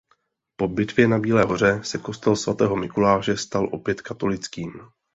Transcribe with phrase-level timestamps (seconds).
[0.55, 4.71] Po bitvě na Bílé Hoře se kostel svatého Mikuláše stal opět katolickým.